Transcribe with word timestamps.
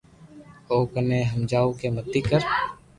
او 0.69 0.79
اوني 0.93 1.19
ھمجاوُ 1.31 1.69
ڪہ 1.79 1.87
متي 1.95 2.21
ڪر 2.29 2.41